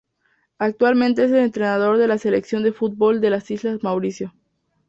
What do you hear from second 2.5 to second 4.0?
de fútbol de las Islas